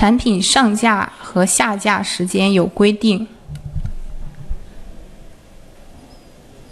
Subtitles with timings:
[0.00, 3.28] 产品上架和下架时间有规定。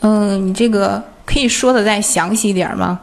[0.01, 3.01] 嗯，你这个可以说的再详细一点吗？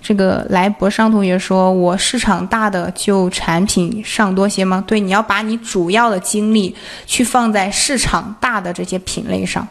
[0.00, 6.76] 这个来博商同学说：“我市场大的就产品上多些吗？”对，你要把你主要的精力
[7.06, 9.66] 去放在市场大的这些品类上，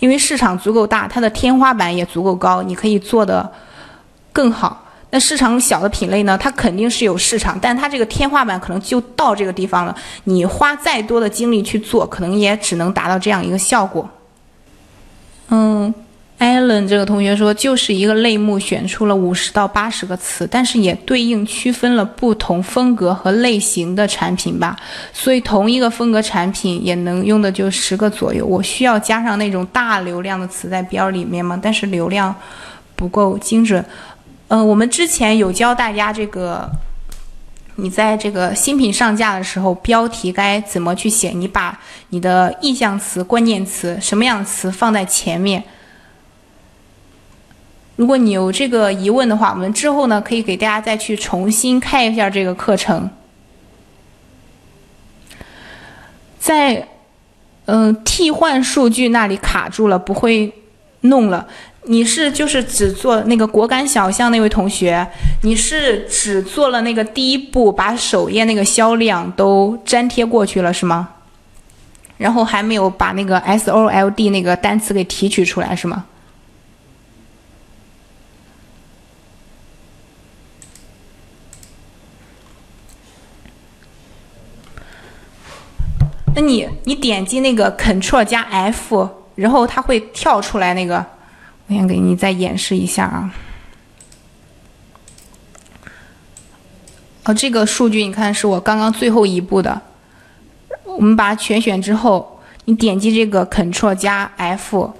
[0.00, 3.48] 因为市场足够大，它的天花板也足够高，你可以做的
[4.32, 4.86] 更好。
[5.12, 6.38] 那市场小的品类呢？
[6.38, 9.94] 它肯定是有市场，但它这个天花板可能就到这个地方了。
[10.24, 14.08] 你花再多的精力去做，可能也只能达到这样一个效果。
[15.48, 15.92] 嗯
[16.38, 24.76] ，Allen 这个同学说，就是一个类目选出了五十到八十个词，但是也对应区分了不同风格和类型的产品吧。
[25.12, 28.46] 所以同一个风格产品也能用的就十个左右。
[28.46, 31.58] 我需要加上那种大流量的词在标里面吗？
[31.60, 32.32] 但是流量
[32.94, 33.84] 不够精准。
[34.50, 36.68] 嗯，我们之前有教大家这个，
[37.76, 41.30] 你在这个新品上架的时候，标题该怎么去写？
[41.30, 45.62] 你把你的意向词、关键词什么样的词放在前面。
[47.94, 53.08] 如果你有这个疑问的话，我们之后呢可以给大家再去重新开一下这个课程。
[56.40, 56.88] 在
[57.66, 60.52] 嗯替换数据那里卡住了，不会
[61.02, 61.46] 弄了。
[61.84, 65.06] 你是就是只做那个果敢小巷那位同学，
[65.42, 71.08] 你是只做了那个第一步，把首页那个销量都粘贴过去了是吗？
[72.18, 76.04] 然后还没有把那个 S O L D 那个单词给提取出来是吗？
[86.34, 89.08] 那你你点击那个 Ctrl 加 F，
[89.40, 91.04] 然后它会跳出来那个。
[91.66, 93.32] 我先给你再演示一下啊。
[97.24, 99.80] 哦，这个数据你看是我刚刚最后一步的。
[100.84, 104.92] 我们把它全选之后，你点击这个 Ctrl 加 F，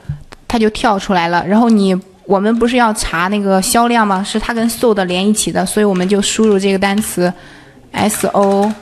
[0.46, 1.44] 它就跳出来了。
[1.44, 4.22] 然后你我们不是要查那个销量吗？
[4.22, 7.32] 是它跟 Sold 连一起的，所以我们就输入这个单词
[7.90, 8.72] S O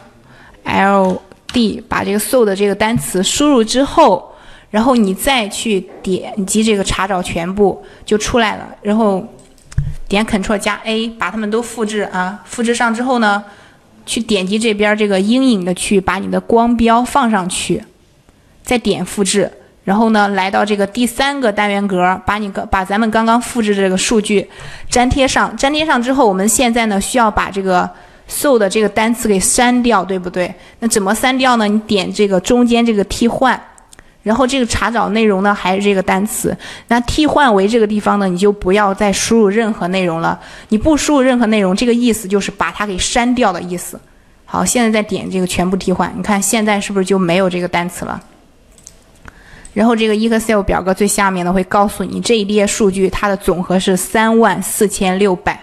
[0.64, 1.22] L
[1.54, 4.34] D，把这个 Sold 这个单词输入之后。
[4.70, 9.26] 然后你再去点击这个查找全部就出来了，然后
[10.06, 13.42] 点 Ctrl 加 A 把它们都复制啊，复制上之后呢，
[14.04, 17.82] 去点击这边这个阴影的区域，把你的光标放上去，
[18.62, 19.50] 再点复制，
[19.84, 24.46] 然后呢来到这个第三个单元格，把你个把咱们刚刚复制这个数据
[24.90, 27.88] 粘贴上，粘贴上之后，我们现在呢需要把这个
[28.26, 30.54] so 的这个单词给删掉，对不对？
[30.80, 31.66] 那怎么删掉呢？
[31.66, 33.58] 你点这个中间这个替换。
[34.28, 36.54] 然后这个查找内容呢，还是这个单词。
[36.88, 40.38] 那替换为这个地方呢，你就不要再输入任何内容了。
[40.68, 43.98] 你不输入任何内容，这个意思就是把它给删掉的意思。
[44.44, 48.20] 好，现在再点这个全部替换，你看现在是不是就没有这个单词了？
[49.72, 55.58] 然后这个 Excel 表格最下面呢，会告诉你这一列数据它的总和是三万四千六百。